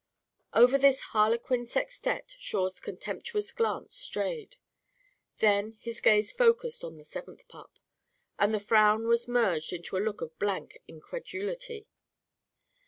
[0.55, 4.57] Over this harlequin sextette Shawe's contemptuous glance strayed.
[5.37, 7.77] Then his gaze focused on the seventh pup.
[8.39, 11.87] And the frown was merged into a look of blank incredulity.